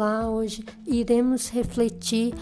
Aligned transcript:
Olá, 0.00 0.30
hoje 0.30 0.64
iremos 0.86 1.48
refletir 1.48 2.32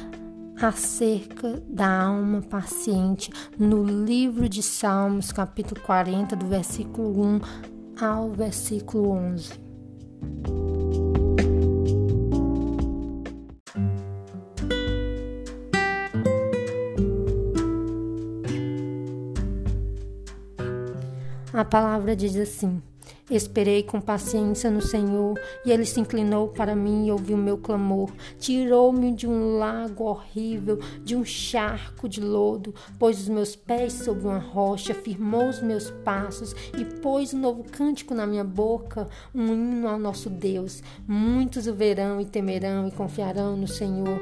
acerca 0.60 1.58
da 1.66 2.02
alma 2.02 2.42
paciente 2.42 3.30
no 3.58 3.82
livro 3.82 4.46
de 4.46 4.62
Salmos, 4.62 5.32
capítulo 5.32 5.80
40, 5.80 6.36
do 6.36 6.44
versículo 6.48 7.18
1 7.18 7.40
ao 7.98 8.30
versículo 8.30 9.08
11. 9.08 9.54
A 21.54 21.64
palavra 21.64 22.14
diz 22.14 22.36
assim: 22.36 22.82
Esperei 23.28 23.82
com 23.82 24.00
paciência 24.00 24.70
no 24.70 24.80
Senhor, 24.80 25.36
e 25.64 25.72
ele 25.72 25.84
se 25.84 25.98
inclinou 25.98 26.46
para 26.46 26.76
mim 26.76 27.06
e 27.06 27.10
ouviu 27.10 27.36
meu 27.36 27.58
clamor. 27.58 28.08
Tirou-me 28.38 29.12
de 29.12 29.26
um 29.26 29.58
lago 29.58 30.04
horrível, 30.04 30.78
de 31.02 31.16
um 31.16 31.24
charco 31.24 32.08
de 32.08 32.20
lodo, 32.20 32.72
pôs 33.00 33.18
os 33.18 33.28
meus 33.28 33.56
pés 33.56 33.94
sobre 33.94 34.28
uma 34.28 34.38
rocha, 34.38 34.94
firmou 34.94 35.48
os 35.48 35.60
meus 35.60 35.90
passos 36.04 36.54
e 36.78 36.84
pôs 36.84 37.34
um 37.34 37.40
novo 37.40 37.64
cântico 37.64 38.14
na 38.14 38.28
minha 38.28 38.44
boca, 38.44 39.08
um 39.34 39.52
hino 39.52 39.88
ao 39.88 39.98
nosso 39.98 40.30
Deus. 40.30 40.80
Muitos 41.08 41.66
o 41.66 41.74
verão 41.74 42.20
e 42.20 42.24
temerão 42.24 42.86
e 42.86 42.92
confiarão 42.92 43.56
no 43.56 43.66
Senhor. 43.66 44.20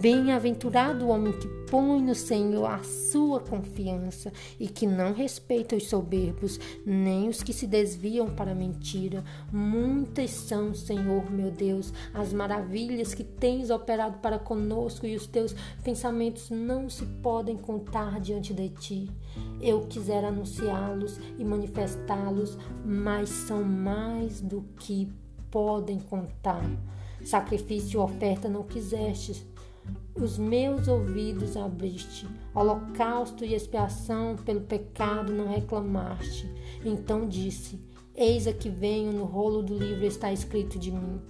Bem-aventurado 0.00 1.04
o 1.04 1.08
homem 1.08 1.34
que 1.34 1.46
põe 1.70 2.00
no 2.00 2.14
Senhor 2.14 2.64
a 2.64 2.82
sua 2.82 3.38
confiança 3.38 4.32
e 4.58 4.66
que 4.66 4.86
não 4.86 5.12
respeita 5.12 5.76
os 5.76 5.88
soberbos, 5.88 6.58
nem 6.86 7.28
os 7.28 7.42
que 7.42 7.52
se 7.52 7.66
desviam 7.66 8.30
para 8.30 8.45
a 8.50 8.54
mentira. 8.54 9.24
Muitas 9.52 10.30
são, 10.30 10.74
Senhor 10.74 11.30
meu 11.30 11.50
Deus, 11.50 11.92
as 12.12 12.32
maravilhas 12.32 13.14
que 13.14 13.24
tens 13.24 13.70
operado 13.70 14.18
para 14.18 14.38
conosco 14.38 15.06
e 15.06 15.16
os 15.16 15.26
teus 15.26 15.54
pensamentos 15.82 16.50
não 16.50 16.88
se 16.88 17.04
podem 17.06 17.56
contar 17.56 18.20
diante 18.20 18.52
de 18.52 18.68
ti. 18.68 19.10
Eu 19.60 19.82
quisera 19.86 20.28
anunciá-los 20.28 21.18
e 21.38 21.44
manifestá-los, 21.44 22.58
mas 22.84 23.28
são 23.28 23.62
mais 23.62 24.40
do 24.40 24.62
que 24.78 25.08
podem 25.50 25.98
contar. 25.98 26.64
Sacrifício 27.24 27.98
e 27.98 28.02
oferta 28.02 28.48
não 28.48 28.62
quisestes, 28.62 29.44
os 30.14 30.38
meus 30.38 30.88
ouvidos 30.88 31.56
abriste, 31.56 32.26
holocausto 32.54 33.44
e 33.44 33.54
expiação 33.54 34.34
pelo 34.36 34.62
pecado 34.62 35.32
não 35.32 35.48
reclamaste. 35.48 36.50
Então 36.84 37.28
disse: 37.28 37.78
Eis 38.18 38.46
aqui 38.46 38.70
venho, 38.70 39.12
no 39.12 39.24
rolo 39.24 39.62
do 39.62 39.76
livro 39.76 40.06
está 40.06 40.32
escrito 40.32 40.78
de 40.78 40.90
mim. 40.90 41.20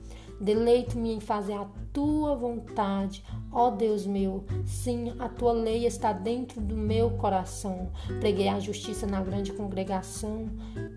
Deleito-me 0.41 1.13
em 1.13 1.21
fazer 1.21 1.55
a 1.55 1.67
tua 1.97 2.35
vontade, 2.35 3.25
ó 3.51 3.71
Deus 3.71 4.07
meu. 4.07 4.45
Sim, 4.67 5.15
a 5.19 5.31
tua 5.31 5.53
lei 5.53 5.87
está 5.87 6.13
dentro 6.13 6.61
do 6.61 6.77
meu 6.77 7.13
coração. 7.13 7.91
Preguei 8.21 8.49
a 8.49 8.61
justiça 8.61 9.07
na 9.07 9.23
grande 9.23 9.51
congregação. 9.55 10.51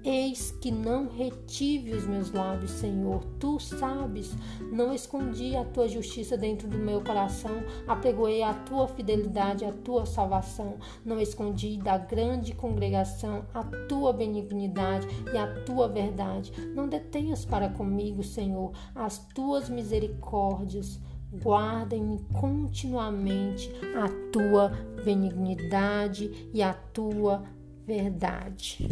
Eis 0.03 0.51
que 0.51 0.71
não 0.71 1.07
retive 1.07 1.93
os 1.93 2.05
meus 2.05 2.33
lábios, 2.33 2.71
Senhor. 2.71 3.23
Tu 3.39 3.59
sabes, 3.61 4.35
não 4.73 4.93
escondi 4.93 5.55
a 5.55 5.63
tua 5.63 5.87
justiça 5.87 6.37
dentro 6.37 6.67
do 6.67 6.77
meu 6.77 7.01
coração. 7.01 7.63
Apregoei 7.87 8.43
a 8.43 8.53
tua 8.53 8.85
fidelidade, 8.89 9.63
a 9.63 9.71
tua 9.71 10.05
salvação. 10.05 10.75
Não 11.05 11.17
escondi 11.17 11.77
da 11.77 11.97
grande 11.97 12.53
congregação 12.53 13.45
a 13.53 13.63
tua 13.87 14.11
benignidade 14.11 15.07
e 15.33 15.37
a 15.37 15.63
tua 15.63 15.87
verdade. 15.87 16.51
Não 16.75 16.89
detenhas 16.89 17.45
para 17.45 17.69
comigo, 17.69 18.21
Senhor, 18.21 18.73
as 18.93 19.28
tuas 19.33 19.69
misericórdias. 19.69 20.99
Guardem-me 21.31 22.19
continuamente 22.33 23.71
a 23.95 24.09
tua 24.31 24.69
benignidade 25.03 26.49
e 26.53 26.61
a 26.61 26.73
tua 26.73 27.43
verdade. 27.85 28.87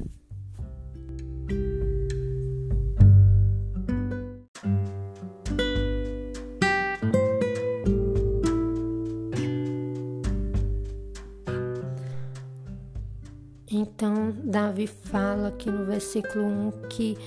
Então, 13.69 14.33
Davi 14.43 14.87
fala 14.87 15.49
aqui 15.49 15.69
no 15.69 15.85
versículo 15.85 16.45
1 16.45 16.71
que 16.89 17.17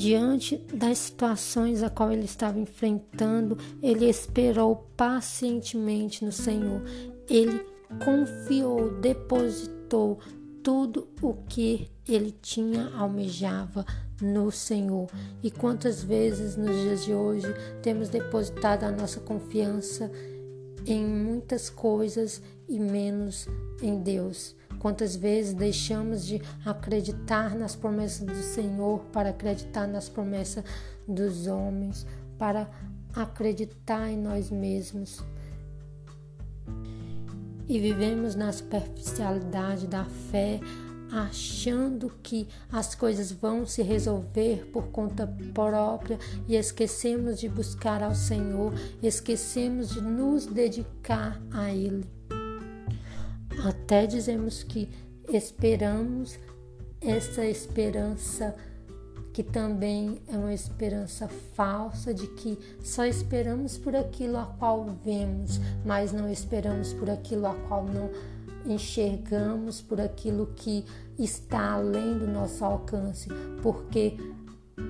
Diante 0.00 0.56
das 0.72 0.96
situações 0.96 1.82
a 1.82 1.90
qual 1.90 2.10
ele 2.10 2.24
estava 2.24 2.58
enfrentando, 2.58 3.58
ele 3.82 4.08
esperou 4.08 4.90
pacientemente 4.96 6.24
no 6.24 6.32
Senhor. 6.32 6.80
Ele 7.28 7.60
confiou, 8.02 8.98
depositou 8.98 10.18
tudo 10.62 11.06
o 11.20 11.34
que 11.34 11.90
ele 12.08 12.34
tinha 12.40 12.88
almejava 12.96 13.84
no 14.22 14.50
Senhor. 14.50 15.10
E 15.42 15.50
quantas 15.50 16.02
vezes 16.02 16.56
nos 16.56 16.74
dias 16.80 17.04
de 17.04 17.12
hoje 17.12 17.48
temos 17.82 18.08
depositado 18.08 18.84
a 18.84 18.90
nossa 18.90 19.20
confiança 19.20 20.10
em 20.86 21.04
muitas 21.04 21.68
coisas 21.68 22.40
e 22.66 22.80
menos 22.80 23.46
em 23.82 24.00
Deus. 24.02 24.56
Quantas 24.80 25.14
vezes 25.14 25.52
deixamos 25.52 26.24
de 26.24 26.40
acreditar 26.64 27.54
nas 27.54 27.76
promessas 27.76 28.26
do 28.26 28.42
Senhor 28.42 29.00
para 29.12 29.28
acreditar 29.28 29.86
nas 29.86 30.08
promessas 30.08 30.64
dos 31.06 31.46
homens, 31.46 32.06
para 32.38 32.66
acreditar 33.14 34.08
em 34.08 34.16
nós 34.16 34.50
mesmos. 34.50 35.22
E 37.68 37.78
vivemos 37.78 38.34
na 38.34 38.50
superficialidade 38.50 39.86
da 39.86 40.06
fé, 40.06 40.58
achando 41.12 42.10
que 42.22 42.48
as 42.72 42.94
coisas 42.94 43.30
vão 43.30 43.66
se 43.66 43.82
resolver 43.82 44.70
por 44.72 44.88
conta 44.88 45.26
própria 45.52 46.18
e 46.48 46.56
esquecemos 46.56 47.38
de 47.38 47.50
buscar 47.50 48.02
ao 48.02 48.14
Senhor, 48.14 48.72
esquecemos 49.02 49.90
de 49.90 50.00
nos 50.00 50.46
dedicar 50.46 51.38
a 51.52 51.70
Ele. 51.70 52.19
Até 53.64 54.06
dizemos 54.06 54.62
que 54.62 54.88
esperamos 55.28 56.38
essa 57.00 57.44
esperança 57.44 58.54
que 59.32 59.42
também 59.42 60.20
é 60.28 60.36
uma 60.36 60.52
esperança 60.52 61.28
falsa 61.54 62.12
de 62.12 62.26
que 62.26 62.58
só 62.82 63.04
esperamos 63.04 63.78
por 63.78 63.94
aquilo 63.94 64.38
a 64.38 64.46
qual 64.58 64.84
vemos, 65.04 65.60
mas 65.84 66.12
não 66.12 66.28
esperamos 66.28 66.92
por 66.92 67.08
aquilo 67.08 67.46
a 67.46 67.54
qual 67.54 67.84
não 67.84 68.10
enxergamos, 68.66 69.80
por 69.80 70.00
aquilo 70.00 70.46
que 70.56 70.84
está 71.18 71.74
além 71.74 72.18
do 72.18 72.26
nosso 72.26 72.64
alcance, 72.64 73.28
porque 73.62 74.16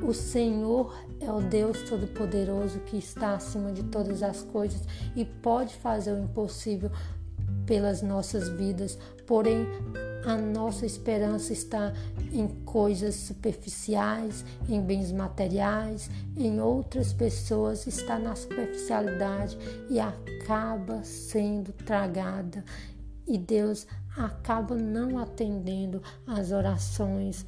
o 0.03 0.15
Senhor 0.15 0.95
é 1.21 1.31
o 1.31 1.41
Deus 1.41 1.83
Todo-Poderoso 1.89 2.81
que 2.81 2.97
está 2.97 3.35
acima 3.35 3.73
de 3.73 3.83
todas 3.85 4.23
as 4.23 4.43
coisas 4.43 4.83
e 5.15 5.25
pode 5.25 5.75
fazer 5.75 6.13
o 6.13 6.19
impossível 6.19 6.91
pelas 7.71 8.03
nossas 8.03 8.49
vidas, 8.49 8.99
porém 9.29 9.65
a 10.25 10.37
nossa 10.37 10.85
esperança 10.85 11.53
está 11.53 11.93
em 12.33 12.49
coisas 12.65 13.15
superficiais, 13.15 14.45
em 14.69 14.83
bens 14.83 15.13
materiais, 15.13 16.11
em 16.37 16.61
outras 16.61 17.13
pessoas, 17.13 17.87
está 17.87 18.19
na 18.19 18.35
superficialidade 18.35 19.57
e 19.89 20.01
acaba 20.01 21.05
sendo 21.05 21.73
tragada. 21.73 22.65
E 23.25 23.39
Deus 23.39 23.87
acaba 24.17 24.75
não 24.75 25.17
atendendo 25.17 26.03
às 26.27 26.51
orações 26.51 27.47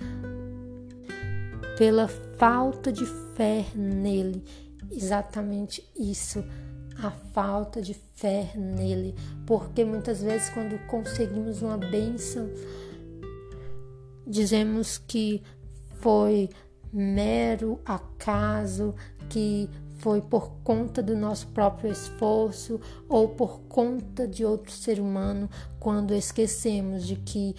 pela 1.76 2.06
falta 2.06 2.92
de 2.92 3.06
fé 3.34 3.66
nele. 3.74 4.44
Exatamente 4.88 5.84
isso 5.98 6.44
a 7.02 7.10
falta 7.10 7.82
de 7.82 7.94
fé 7.94 8.52
nele, 8.54 9.14
porque 9.44 9.84
muitas 9.84 10.22
vezes 10.22 10.48
quando 10.50 10.78
conseguimos 10.86 11.60
uma 11.60 11.76
bênção, 11.76 12.48
dizemos 14.26 14.98
que 14.98 15.42
foi 16.00 16.48
mero 16.92 17.80
acaso, 17.84 18.94
que 19.28 19.68
foi 19.98 20.20
por 20.20 20.50
conta 20.64 21.02
do 21.02 21.16
nosso 21.16 21.48
próprio 21.48 21.90
esforço 21.90 22.80
ou 23.08 23.28
por 23.30 23.60
conta 23.62 24.26
de 24.26 24.44
outro 24.44 24.72
ser 24.72 25.00
humano, 25.00 25.50
quando 25.80 26.14
esquecemos 26.14 27.06
de 27.06 27.16
que 27.16 27.56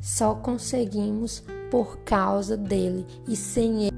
só 0.00 0.34
conseguimos 0.34 1.44
por 1.70 1.98
causa 1.98 2.56
dele 2.56 3.06
e 3.26 3.36
sem 3.36 3.84
ele 3.84 3.97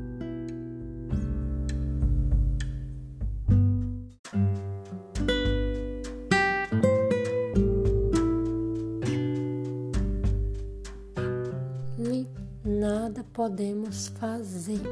podemos 13.40 14.08
fazer. 14.08 14.82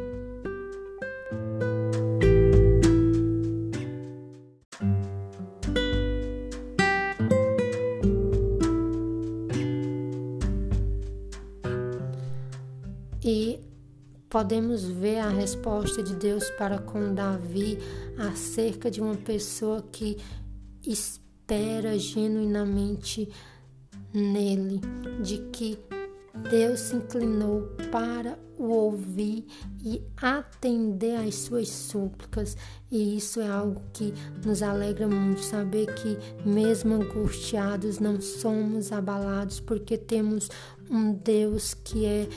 E 13.22 13.60
podemos 14.30 14.82
ver 14.84 15.18
a 15.18 15.28
resposta 15.28 16.02
de 16.02 16.14
Deus 16.14 16.48
para 16.52 16.78
com 16.78 17.12
Davi 17.12 17.76
acerca 18.16 18.90
de 18.90 19.02
uma 19.02 19.14
pessoa 19.16 19.84
que 19.92 20.16
espera 20.82 21.98
genuinamente 21.98 23.28
nele, 24.14 24.80
de 25.22 25.36
que 25.52 25.87
Deus 26.50 26.80
se 26.80 26.96
inclinou 26.96 27.62
para 27.90 28.38
o 28.58 28.68
ouvir 28.68 29.46
e 29.84 30.02
atender 30.16 31.16
às 31.16 31.34
suas 31.36 31.68
súplicas, 31.68 32.56
e 32.90 33.16
isso 33.16 33.40
é 33.40 33.48
algo 33.48 33.82
que 33.92 34.12
nos 34.44 34.62
alegra 34.62 35.06
muito 35.08 35.40
saber 35.40 35.94
que, 35.94 36.18
mesmo 36.44 36.94
angustiados, 36.94 37.98
não 37.98 38.20
somos 38.20 38.92
abalados, 38.92 39.60
porque 39.60 39.96
temos 39.96 40.48
um 40.90 41.12
Deus 41.12 41.74
que 41.74 42.04
é 42.04 42.28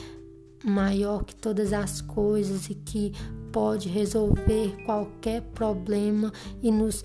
maior 0.64 1.24
que 1.24 1.34
todas 1.34 1.72
as 1.72 2.00
coisas 2.00 2.70
e 2.70 2.74
que 2.74 3.12
pode 3.50 3.88
resolver 3.88 4.76
qualquer 4.84 5.42
problema 5.42 6.32
e 6.62 6.70
nos 6.70 7.04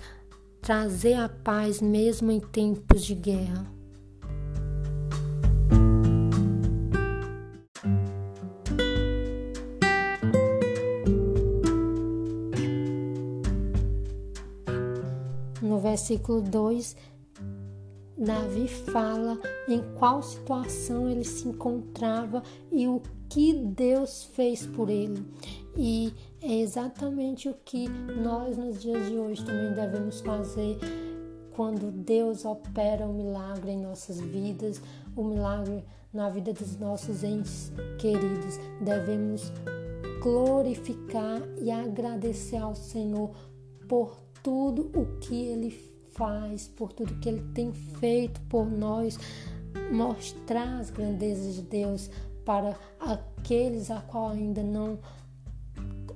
trazer 0.60 1.14
a 1.14 1.28
paz 1.28 1.80
mesmo 1.80 2.30
em 2.30 2.40
tempos 2.40 3.04
de 3.04 3.14
guerra. 3.14 3.77
No 15.60 15.78
versículo 15.78 16.40
2, 16.40 16.96
Davi 18.16 18.68
fala 18.68 19.38
em 19.68 19.82
qual 19.96 20.22
situação 20.22 21.08
ele 21.08 21.24
se 21.24 21.48
encontrava 21.48 22.42
e 22.70 22.86
o 22.88 23.00
que 23.28 23.52
Deus 23.54 24.24
fez 24.34 24.66
por 24.66 24.88
ele. 24.88 25.24
E 25.76 26.12
é 26.42 26.60
exatamente 26.60 27.48
o 27.48 27.54
que 27.64 27.88
nós 27.88 28.56
nos 28.56 28.82
dias 28.82 29.06
de 29.08 29.16
hoje 29.16 29.44
também 29.44 29.72
devemos 29.72 30.20
fazer 30.20 30.78
quando 31.54 31.90
Deus 31.90 32.44
opera 32.44 33.06
o 33.06 33.10
um 33.10 33.14
milagre 33.14 33.72
em 33.72 33.80
nossas 33.80 34.20
vidas, 34.20 34.80
o 35.16 35.22
um 35.22 35.28
milagre 35.28 35.84
na 36.12 36.28
vida 36.30 36.52
dos 36.52 36.76
nossos 36.76 37.22
entes 37.22 37.72
queridos. 37.98 38.58
Devemos 38.80 39.52
glorificar 40.22 41.40
e 41.60 41.70
agradecer 41.70 42.58
ao 42.58 42.74
Senhor 42.74 43.30
por 43.88 44.16
tudo 44.42 44.90
o 44.94 45.18
que 45.20 45.34
Ele 45.34 45.70
faz, 46.14 46.68
por 46.68 46.92
tudo 46.92 47.14
que 47.20 47.28
Ele 47.28 47.44
tem 47.54 47.72
feito 47.72 48.40
por 48.42 48.66
nós, 48.66 49.18
mostrar 49.92 50.78
as 50.78 50.90
grandezas 50.90 51.54
de 51.54 51.62
Deus 51.62 52.10
para 52.44 52.78
aqueles 52.98 53.90
a 53.90 54.00
qual 54.00 54.30
ainda 54.30 54.62
não 54.62 54.98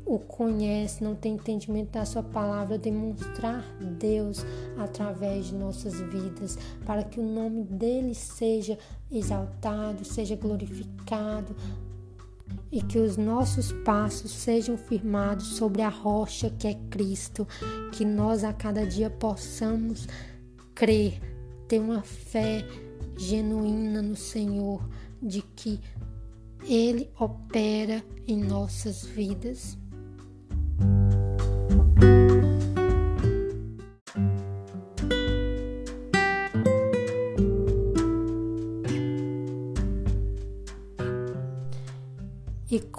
o 0.05 0.19
conhece, 0.19 1.03
não 1.03 1.15
tem 1.15 1.35
entendimento 1.35 1.93
da 1.93 2.05
sua 2.05 2.23
palavra, 2.23 2.77
demonstrar 2.77 3.65
Deus 3.99 4.45
através 4.77 5.47
de 5.47 5.55
nossas 5.55 6.01
vidas, 6.01 6.59
para 6.85 7.05
que 7.05 7.21
o 7.21 7.23
nome 7.23 7.63
dele 7.63 8.15
seja 8.15 8.79
exaltado, 9.11 10.05
seja 10.05 10.35
glorificado, 10.35 11.55
e 12.73 12.81
que 12.81 12.99
os 12.99 13.19
nossos 13.19 13.71
passos 13.85 14.31
sejam 14.31 14.79
firmados 14.79 15.57
sobre 15.57 15.83
a 15.83 15.91
rocha 15.91 16.49
que 16.49 16.67
é 16.67 16.75
Cristo, 16.89 17.47
que 17.93 18.03
nós 18.03 18.43
a 18.43 18.53
cada 18.53 18.87
dia 18.87 19.11
possamos 19.11 20.09
crer, 20.75 21.21
ter 21.69 21.79
uma 21.79 22.03
fé 22.03 22.67
genuína 23.15 24.01
no 24.01 24.17
Senhor, 24.17 24.89
de 25.23 25.43
que 25.43 25.79
Ele 26.65 27.11
opera 27.21 28.03
em 28.27 28.43
nossas 28.43 29.05
vidas. 29.05 29.77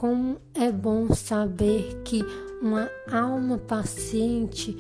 Como 0.03 0.35
é 0.53 0.69
bom 0.69 1.15
saber 1.15 2.01
que 2.03 2.19
uma 2.61 2.89
alma 3.09 3.57
paciente 3.57 4.75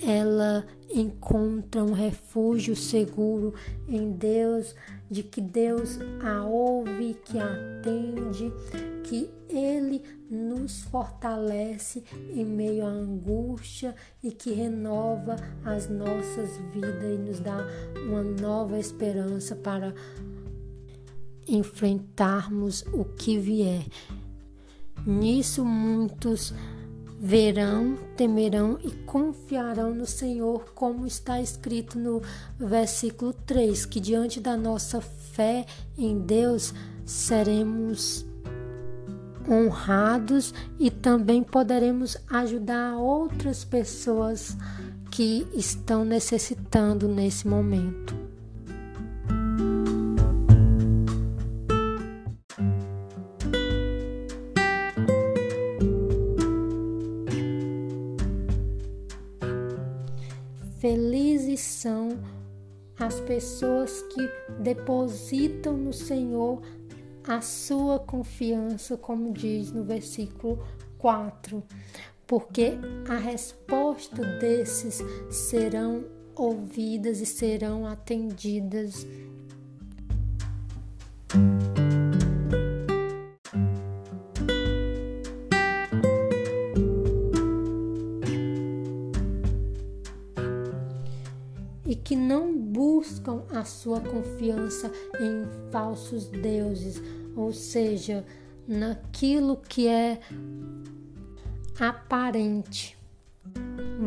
ela 0.00 0.64
encontra 0.88 1.82
um 1.82 1.90
refúgio 1.90 2.76
seguro 2.76 3.54
em 3.88 4.12
Deus, 4.12 4.72
de 5.10 5.24
que 5.24 5.40
Deus 5.40 5.98
a 6.22 6.44
ouve, 6.44 7.14
que 7.24 7.40
a 7.40 7.44
atende, 7.44 8.52
que 9.02 9.28
Ele 9.48 10.00
nos 10.30 10.82
fortalece 10.82 12.04
em 12.32 12.44
meio 12.44 12.86
à 12.86 12.88
angústia 12.88 13.96
e 14.22 14.30
que 14.30 14.52
renova 14.52 15.34
as 15.64 15.88
nossas 15.88 16.56
vidas 16.72 17.02
e 17.02 17.18
nos 17.18 17.40
dá 17.40 17.66
uma 18.06 18.22
nova 18.22 18.78
esperança 18.78 19.56
para 19.56 19.92
enfrentarmos 21.48 22.82
o 22.92 23.04
que 23.04 23.36
vier. 23.36 23.86
Nisso 25.06 25.64
muitos 25.64 26.54
verão, 27.20 27.96
temerão 28.16 28.78
e 28.82 28.90
confiarão 28.90 29.94
no 29.94 30.06
Senhor, 30.06 30.72
como 30.74 31.06
está 31.06 31.40
escrito 31.40 31.98
no 31.98 32.20
versículo 32.58 33.32
3, 33.32 33.86
que 33.86 34.00
diante 34.00 34.40
da 34.40 34.56
nossa 34.56 35.00
fé 35.00 35.64
em 35.96 36.18
Deus 36.18 36.74
seremos 37.04 38.24
honrados 39.48 40.54
e 40.78 40.90
também 40.90 41.42
poderemos 41.42 42.16
ajudar 42.28 42.96
outras 42.96 43.64
pessoas 43.64 44.56
que 45.10 45.46
estão 45.54 46.04
necessitando 46.04 47.06
nesse 47.06 47.46
momento. 47.46 48.21
Pessoas 63.32 64.02
que 64.02 64.30
depositam 64.58 65.74
no 65.74 65.90
Senhor 65.90 66.60
a 67.26 67.40
sua 67.40 67.98
confiança, 67.98 68.94
como 68.94 69.32
diz 69.32 69.72
no 69.72 69.84
versículo 69.84 70.62
4, 70.98 71.62
porque 72.26 72.72
a 73.08 73.16
resposta 73.16 74.22
desses 74.38 75.02
serão 75.30 76.04
ouvidas 76.36 77.22
e 77.22 77.26
serão 77.26 77.86
atendidas. 77.86 79.06
Confiança 94.02 94.90
em 95.20 95.70
falsos 95.70 96.28
deuses, 96.28 97.02
ou 97.36 97.52
seja, 97.52 98.24
naquilo 98.66 99.56
que 99.56 99.88
é 99.88 100.20
aparente. 101.78 102.96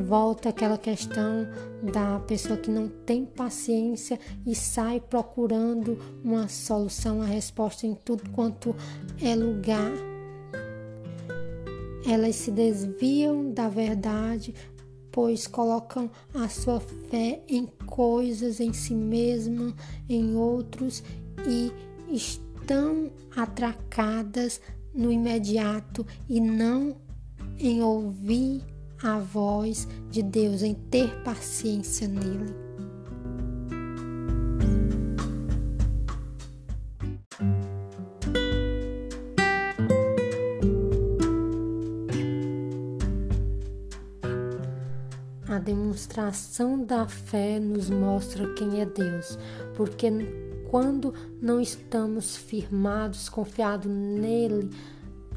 Volta 0.08 0.50
aquela 0.50 0.78
questão 0.78 1.48
da 1.82 2.20
pessoa 2.20 2.58
que 2.58 2.70
não 2.70 2.88
tem 2.88 3.26
paciência 3.26 4.20
e 4.46 4.54
sai 4.54 5.00
procurando 5.00 5.98
uma 6.24 6.48
solução, 6.48 7.22
a 7.22 7.26
resposta 7.26 7.88
em 7.88 7.96
tudo 7.96 8.30
quanto 8.32 8.76
é 9.22 9.36
lugar. 9.36 9.92
Elas 12.08 12.36
se 12.36 12.52
desviam 12.52 13.52
da 13.52 13.68
verdade 13.68 14.54
pois 15.16 15.48
colocam 15.48 16.12
a 16.34 16.50
sua 16.50 16.82
fé 16.82 17.42
em 17.48 17.66
coisas, 17.86 18.60
em 18.60 18.74
si 18.74 18.94
mesmo, 18.94 19.74
em 20.10 20.36
outros 20.36 21.04
e 21.48 21.72
estão 22.14 23.12
atracadas 23.36 24.60
no 24.94 25.12
imediato 25.12 26.06
e 26.28 26.40
não 26.40 26.96
em 27.60 27.82
ouvir 27.82 28.62
a 29.02 29.20
voz 29.20 29.88
de 30.10 30.24
Deus, 30.24 30.64
em 30.64 30.74
ter 30.74 31.22
paciência 31.24 32.08
nele. 32.08 32.65
Demonstração 45.96 46.84
da 46.84 47.08
fé 47.08 47.58
nos 47.58 47.90
mostra 47.90 48.54
quem 48.54 48.82
é 48.82 48.86
Deus, 48.86 49.40
porque 49.76 50.12
quando 50.70 51.14
não 51.42 51.62
estamos 51.62 52.36
firmados, 52.36 53.30
confiados 53.30 53.90
nele, 53.90 54.70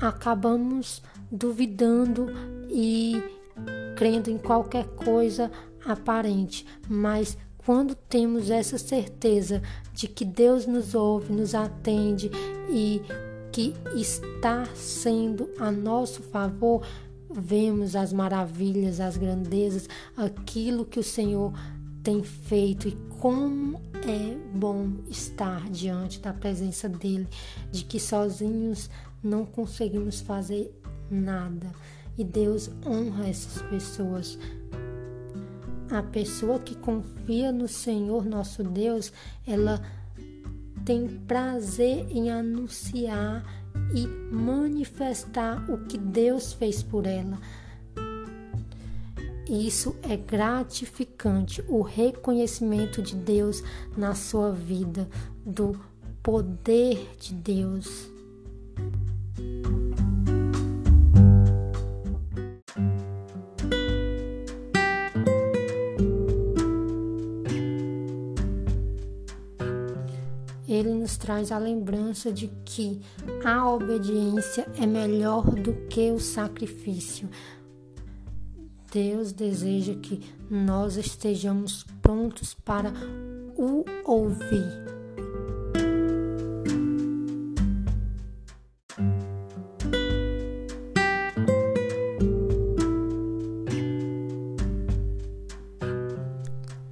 acabamos 0.01 1.01
duvidando 1.31 2.27
e 2.69 3.23
crendo 3.97 4.31
em 4.31 4.37
qualquer 4.37 4.85
coisa 4.89 5.49
aparente, 5.87 6.67
mas 6.89 7.39
quando 7.59 7.95
temos 7.95 8.51
essa 8.51 8.79
certeza 8.79 9.63
de 9.95 10.09
que 10.09 10.25
Deus 10.25 10.67
nos 10.67 10.93
ouve, 10.93 11.33
nos 11.33 11.55
atende 11.55 12.33
e 12.69 13.01
que 13.53 13.75
está 13.95 14.67
sendo 14.75 15.49
a 15.59 15.71
nosso 15.71 16.21
favor, 16.21 16.85
vemos 17.39 17.95
as 17.95 18.13
maravilhas, 18.13 19.01
as 19.01 19.17
grandezas, 19.17 19.89
aquilo 20.17 20.85
que 20.85 20.99
o 20.99 21.05
Senhor 21.05 21.53
tem 22.03 22.23
feito 22.23 22.89
e 22.89 22.93
como 23.21 23.81
é 24.07 24.37
bom 24.55 24.93
estar 25.09 25.69
diante 25.71 26.21
da 26.21 26.33
presença 26.33 26.89
dele, 26.89 27.29
de 27.71 27.85
que 27.85 27.99
sozinhos 27.99 28.89
não 29.23 29.45
conseguimos 29.45 30.21
fazer 30.21 30.73
nada. 31.11 31.71
E 32.17 32.25
Deus 32.25 32.71
honra 32.87 33.29
essas 33.29 33.63
pessoas. 33.63 34.39
A 35.91 36.03
pessoa 36.03 36.59
que 36.59 36.77
confia 36.77 37.51
no 37.51 37.69
Senhor 37.69 38.25
nosso 38.25 38.63
Deus, 38.63 39.13
ela 39.47 39.81
tem 40.85 41.07
prazer 41.07 42.07
em 42.11 42.31
anunciar 42.31 43.45
e 43.95 44.07
manifestar 44.35 45.71
o 45.71 45.79
que 45.87 45.97
Deus 45.97 46.53
fez 46.53 46.83
por 46.83 47.07
ela. 47.07 47.39
Isso 49.49 49.97
é 50.03 50.17
gratificante, 50.17 51.65
o 51.69 51.81
reconhecimento 51.81 53.01
de 53.01 53.17
Deus 53.17 53.63
na 53.97 54.15
sua 54.15 54.53
vida, 54.53 55.09
do 55.45 55.81
poder 56.23 57.17
de 57.19 57.33
Deus. 57.33 58.18
Traz 71.29 71.53
a 71.53 71.59
lembrança 71.59 72.33
de 72.33 72.49
que 72.65 73.03
a 73.45 73.71
obediência 73.71 74.67
é 74.81 74.87
melhor 74.87 75.45
do 75.45 75.75
que 75.87 76.11
o 76.11 76.19
sacrifício. 76.19 77.29
Deus 78.91 79.31
deseja 79.31 79.93
que 79.97 80.23
nós 80.49 80.97
estejamos 80.97 81.85
prontos 82.01 82.55
para 82.55 82.91
o 83.59 83.85
ouvir. 84.07 84.65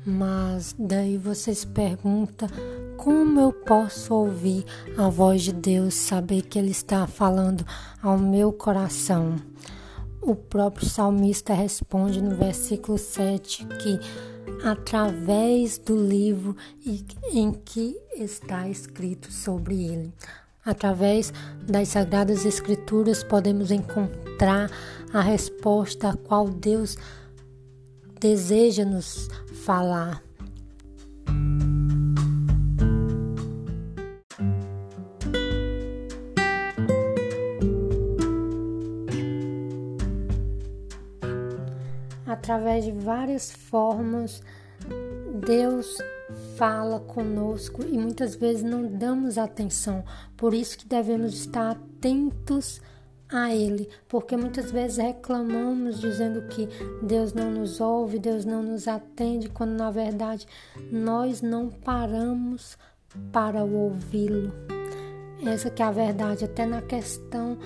Mas 0.04 0.76
daí 0.78 1.16
você 1.16 1.54
se 1.54 1.66
pergunta 1.66 2.46
como 3.06 3.38
eu 3.38 3.52
posso 3.52 4.12
ouvir 4.12 4.64
a 4.98 5.08
voz 5.08 5.42
de 5.42 5.52
Deus, 5.52 5.94
saber 5.94 6.42
que 6.42 6.58
Ele 6.58 6.72
está 6.72 7.06
falando 7.06 7.64
ao 8.02 8.18
meu 8.18 8.52
coração? 8.52 9.36
O 10.20 10.34
próprio 10.34 10.88
salmista 10.88 11.54
responde 11.54 12.20
no 12.20 12.34
versículo 12.34 12.98
7 12.98 13.64
que, 13.80 14.00
através 14.64 15.78
do 15.78 15.96
livro 15.96 16.56
em 17.32 17.52
que 17.52 17.96
está 18.16 18.68
escrito 18.68 19.32
sobre 19.32 19.86
ele, 19.86 20.12
através 20.64 21.32
das 21.62 21.90
Sagradas 21.90 22.44
Escrituras, 22.44 23.22
podemos 23.22 23.70
encontrar 23.70 24.68
a 25.12 25.20
resposta 25.20 26.08
a 26.08 26.16
qual 26.16 26.48
Deus 26.48 26.98
deseja 28.18 28.84
nos 28.84 29.28
falar. 29.64 30.25
Através 42.46 42.84
de 42.84 42.92
várias 42.92 43.50
formas, 43.50 44.40
Deus 45.44 45.98
fala 46.56 47.00
conosco 47.00 47.82
e 47.82 47.98
muitas 47.98 48.36
vezes 48.36 48.62
não 48.62 48.86
damos 48.86 49.36
atenção. 49.36 50.04
Por 50.36 50.54
isso 50.54 50.78
que 50.78 50.86
devemos 50.86 51.34
estar 51.34 51.72
atentos 51.72 52.80
a 53.28 53.52
Ele, 53.52 53.88
porque 54.08 54.36
muitas 54.36 54.70
vezes 54.70 54.98
reclamamos 54.98 56.00
dizendo 56.00 56.42
que 56.42 56.68
Deus 57.02 57.32
não 57.32 57.50
nos 57.50 57.80
ouve, 57.80 58.20
Deus 58.20 58.44
não 58.44 58.62
nos 58.62 58.86
atende, 58.86 59.48
quando 59.48 59.72
na 59.72 59.90
verdade 59.90 60.46
nós 60.92 61.42
não 61.42 61.68
paramos 61.68 62.78
para 63.32 63.64
ouvi-lo. 63.64 64.52
Essa 65.44 65.68
que 65.68 65.82
é 65.82 65.86
a 65.86 65.90
verdade, 65.90 66.44
até 66.44 66.64
na 66.64 66.80
questão 66.80 67.58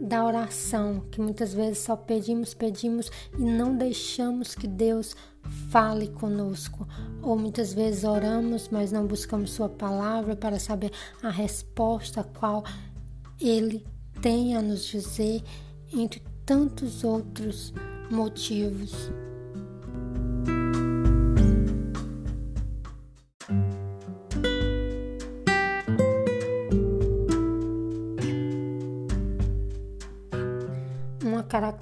da 0.00 0.24
oração, 0.24 1.04
que 1.10 1.20
muitas 1.20 1.52
vezes 1.52 1.78
só 1.78 1.94
pedimos, 1.94 2.54
pedimos 2.54 3.10
e 3.38 3.42
não 3.42 3.76
deixamos 3.76 4.54
que 4.54 4.66
Deus 4.66 5.14
fale 5.70 6.08
conosco. 6.08 6.88
Ou 7.22 7.38
muitas 7.38 7.74
vezes 7.74 8.04
oramos, 8.04 8.68
mas 8.70 8.90
não 8.90 9.06
buscamos 9.06 9.52
Sua 9.52 9.68
palavra 9.68 10.34
para 10.34 10.58
saber 10.58 10.90
a 11.22 11.28
resposta 11.28 12.24
qual 12.24 12.64
Ele 13.40 13.84
tem 14.22 14.56
a 14.56 14.62
nos 14.62 14.86
dizer, 14.86 15.42
entre 15.92 16.22
tantos 16.46 17.04
outros 17.04 17.72
motivos. 18.10 19.10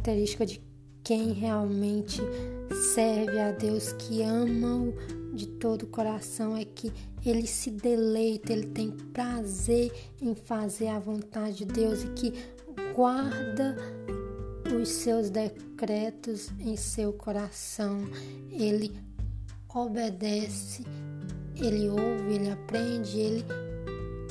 Característica 0.09 0.47
de 0.47 0.63
quem 1.05 1.33
realmente 1.33 2.21
serve 2.95 3.39
a 3.39 3.53
Deus, 3.53 3.93
que 3.93 4.23
ama-o 4.23 4.95
de 5.35 5.47
todo 5.47 5.83
o 5.83 5.87
coração, 5.87 6.57
é 6.57 6.65
que 6.65 6.91
ele 7.25 7.47
se 7.47 7.71
deleita, 7.71 8.53
ele 8.53 8.69
tem 8.69 8.91
prazer 8.91 9.93
em 10.21 10.35
fazer 10.35 10.89
a 10.89 10.99
vontade 10.99 11.59
de 11.59 11.67
Deus 11.67 12.05
e 12.05 12.09
que 12.09 12.33
guarda 12.95 13.77
os 14.81 14.89
seus 14.89 15.29
decretos 15.29 16.51
em 16.59 16.77
seu 16.77 17.13
coração. 17.13 18.01
Ele 18.51 18.91
obedece, 19.69 20.85
ele 21.55 21.89
ouve, 21.91 22.35
ele 22.35 22.51
aprende, 22.51 23.19
ele 23.19 23.45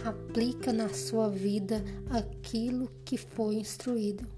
aplica 0.03 0.73
na 0.73 0.89
sua 0.89 1.29
vida 1.29 1.83
aquilo 2.09 2.89
que 3.05 3.17
foi 3.17 3.55
instruído. 3.55 4.36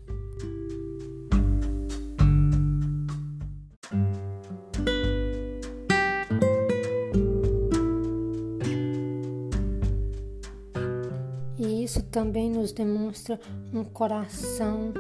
Também 12.12 12.50
nos 12.50 12.72
demonstra 12.72 13.40
um 13.74 13.84
coração 13.84 14.94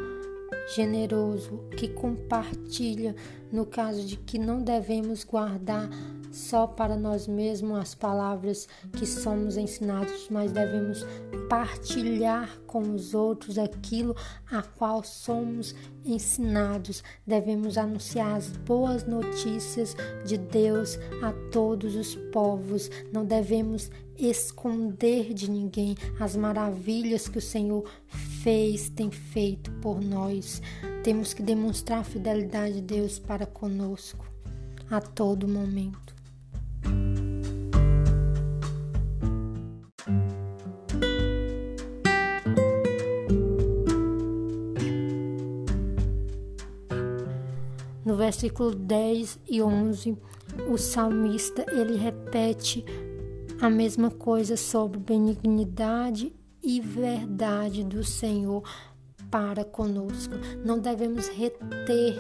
generoso 0.75 1.59
que 1.75 1.87
compartilha, 1.87 3.15
no 3.51 3.65
caso 3.65 4.05
de 4.05 4.17
que 4.17 4.37
não 4.37 4.61
devemos 4.61 5.23
guardar 5.23 5.89
só 6.31 6.67
para 6.67 6.95
nós 6.95 7.27
mesmos 7.27 7.79
as 7.79 7.95
palavras 7.95 8.67
que 8.93 9.05
somos 9.05 9.57
ensinados, 9.57 10.27
mas 10.29 10.51
devemos 10.51 11.05
partilhar 11.49 12.59
com 12.67 12.93
os 12.93 13.15
outros 13.15 13.57
aquilo 13.57 14.15
a 14.51 14.61
qual 14.61 15.03
somos 15.03 15.73
ensinados. 16.05 17.03
Devemos 17.25 17.77
anunciar 17.77 18.35
as 18.35 18.49
boas 18.49 19.03
notícias 19.05 19.95
de 20.23 20.37
Deus 20.37 20.99
a 21.23 21.33
todos 21.51 21.95
os 21.95 22.15
povos. 22.31 22.91
Não 23.11 23.25
devemos 23.25 23.89
esconder 24.19 25.33
de 25.33 25.49
ninguém 25.49 25.95
as 26.19 26.35
maravilhas 26.35 27.27
que 27.27 27.38
o 27.38 27.41
Senhor 27.41 27.89
fez, 28.43 28.89
tem 28.89 29.09
feito 29.09 29.71
por 29.81 30.01
nós. 30.01 30.61
Temos 31.03 31.33
que 31.33 31.41
demonstrar 31.41 31.99
a 31.99 32.03
fidelidade 32.03 32.75
de 32.75 32.81
Deus 32.81 33.17
para 33.17 33.45
conosco 33.45 34.25
a 34.89 34.99
todo 34.99 35.47
momento. 35.47 36.19
No 48.03 48.15
versículo 48.15 48.73
10 48.73 49.39
e 49.47 49.61
11, 49.61 50.17
o 50.67 50.77
salmista 50.77 51.63
ele 51.71 51.95
repete 51.95 52.83
a 53.61 53.69
mesma 53.69 54.09
coisa 54.09 54.55
sobre 54.55 54.99
benignidade 54.99 56.33
e 56.63 56.79
verdade 56.79 57.83
do 57.83 58.03
Senhor 58.03 58.63
para 59.29 59.63
conosco. 59.63 60.33
Não 60.63 60.79
devemos 60.79 61.27
reter 61.27 62.17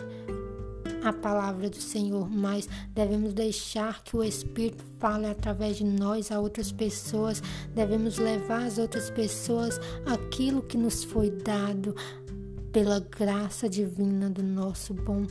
a 1.03 1.13
palavra 1.13 1.69
do 1.69 1.81
Senhor, 1.81 2.29
mas 2.29 2.67
devemos 2.93 3.33
deixar 3.33 4.03
que 4.03 4.17
o 4.17 4.23
Espírito 4.23 4.83
fale 4.99 5.27
através 5.27 5.77
de 5.77 5.85
nós 5.85 6.31
a 6.31 6.39
outras 6.39 6.71
pessoas. 6.71 7.41
Devemos 7.73 8.17
levar 8.17 8.65
às 8.65 8.77
outras 8.77 9.09
pessoas 9.09 9.79
aquilo 10.05 10.61
que 10.61 10.77
nos 10.77 11.03
foi 11.03 11.29
dado 11.29 11.95
pela 12.71 12.99
graça 12.99 13.69
divina 13.69 14.29
do 14.29 14.43
nosso 14.43 14.93
bom 14.93 15.25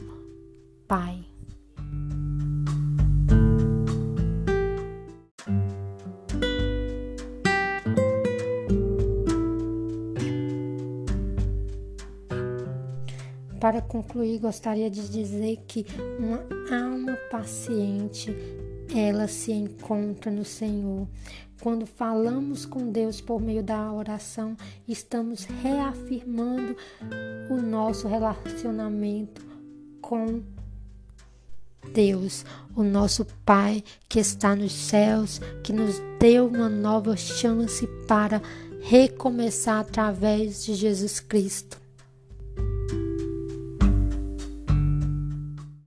Pai. 0.86 1.38
Para 13.68 13.82
concluir, 13.82 14.38
gostaria 14.38 14.90
de 14.90 15.06
dizer 15.10 15.58
que 15.66 15.84
uma 16.18 16.42
alma 16.75 17.14
paciente, 17.30 18.34
ela 18.96 19.28
se 19.28 19.52
encontra 19.52 20.30
no 20.30 20.42
Senhor. 20.42 21.06
Quando 21.60 21.84
falamos 21.84 22.64
com 22.64 22.90
Deus 22.90 23.20
por 23.20 23.42
meio 23.42 23.62
da 23.62 23.92
oração, 23.92 24.56
estamos 24.88 25.44
reafirmando 25.44 26.75
o 27.50 27.56
nosso 27.60 28.08
relacionamento 28.08 29.44
com 30.00 30.40
Deus, 31.92 32.46
o 32.75 32.82
nosso 32.82 33.26
Pai 33.44 33.84
que 34.08 34.18
está 34.18 34.56
nos 34.56 34.72
céus, 34.72 35.42
que 35.62 35.75
nos 35.75 36.00
deu 36.18 36.46
uma 36.46 36.70
nova 36.70 37.18
chance 37.18 37.87
para 38.06 38.40
recomeçar 38.80 39.80
através 39.80 40.64
de 40.64 40.75
Jesus 40.75 41.20
Cristo. 41.20 41.77